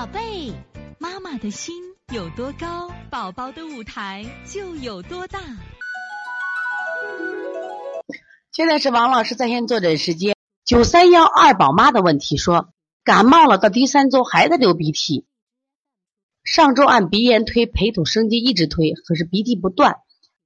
[0.00, 0.50] 宝贝，
[0.98, 1.74] 妈妈的心
[2.14, 5.38] 有多高，宝宝的舞台就有多大。
[8.50, 10.34] 现在是王老师在线坐诊时间。
[10.64, 12.72] 九三幺二宝妈的问题说，
[13.04, 15.26] 感冒了到第三周还在流鼻涕，
[16.44, 19.98] 上周按鼻炎推培土生机一直推，可是鼻涕不断。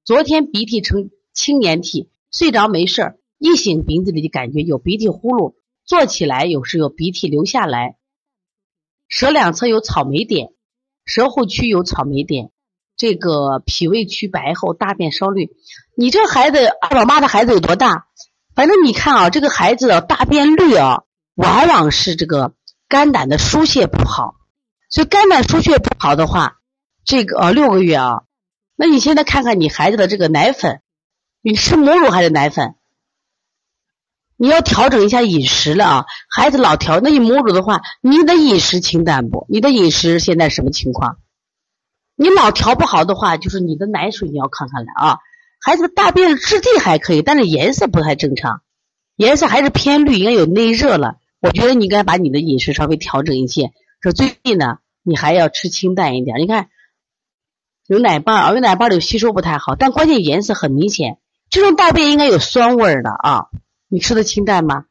[0.04, 7.96] 昨天鼻涕成青粘体，睡着没事儿，一醒鼻子里就感觉有鼻涕呼噜，坐起来有时有鼻涕流下来。
[9.14, 10.48] 舌两侧有草莓点，
[11.04, 12.50] 舌后区有草莓点，
[12.96, 15.50] 这个脾胃区白厚，大便稍绿。
[15.96, 18.08] 你这孩子二宝妈的孩子有多大？
[18.56, 21.04] 反正你看啊，这个孩子的大便绿啊，
[21.36, 22.54] 往往是这个
[22.88, 24.34] 肝胆的疏泄不好。
[24.90, 26.56] 所以肝胆疏泄不好的话，
[27.04, 28.24] 这个呃六个月啊，
[28.74, 30.82] 那你现在看看你孩子的这个奶粉，
[31.40, 32.74] 你吃母乳还是奶粉？
[34.36, 36.06] 你要调整一下饮食了啊！
[36.28, 39.46] 孩子老调，那你母乳的话，你的饮食清淡不？
[39.48, 41.18] 你的饮食现在什么情况？
[42.16, 45.18] 你老调不好的话，就是你的奶水你要看看了啊！
[45.60, 48.60] 孩子的大便质地还可以，但是颜色不太正常，
[49.16, 51.16] 颜色还是偏绿，应该有内热了。
[51.40, 53.70] 我觉得你应该把你的饮食稍微调整一些。
[54.00, 56.38] 说最近呢，你还要吃清淡一点。
[56.40, 56.68] 你看
[57.86, 61.18] 有奶瓣啊，有奶瓣里吸收不太好，但关键颜色很明显，
[61.50, 63.46] 这种大便应该有酸味的啊。
[63.94, 64.86] 你吃的清淡吗？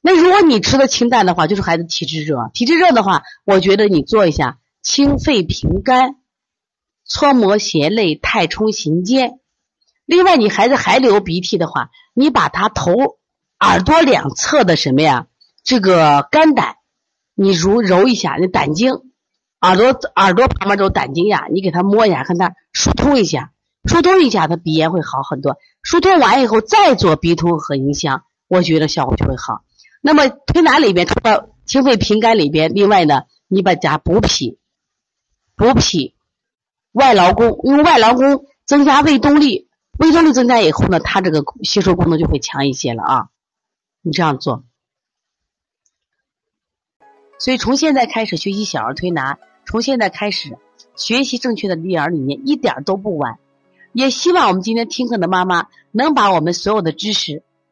[0.00, 2.50] 那如果你吃的清淡的话，就是孩子体质热。
[2.52, 6.16] 体质热的话，我觉得你做一下清肺平肝、
[7.04, 9.38] 搓摩胁肋、太冲行间。
[10.06, 12.92] 另外，你孩子还流鼻涕的话，你把他头、
[13.60, 15.28] 耳朵两侧的什么呀？
[15.62, 16.78] 这个肝胆，
[17.36, 18.92] 你揉揉一下，那胆经、
[19.60, 23.52] 耳朵、耳朵旁边这种胆经呀，你给他摸一下，看他疏通一下，
[23.84, 25.58] 疏通一下，他鼻炎会好很多。
[25.84, 28.24] 疏通完以后，再做鼻通和迎香。
[28.52, 29.64] 我觉得效果就会好。
[30.02, 34.58] 那么推拿里边除了清肺平肝里边，另外呢，你把加补脾、
[35.56, 36.14] 补脾、
[36.92, 43.28] 外劳宫，用外劳宫增加胃动力，胃动力增加以后呢，它这个吸收功能就会强一些了啊。
[44.02, 44.64] 你这样做，
[47.38, 50.58] 所以从现在开始学习小儿推拿，从现在开始
[50.94, 53.38] 学习正确的育儿理念，一点都不晚。
[53.94, 57.42] 也希望我们今天听课的妈妈能把我们所有的知识。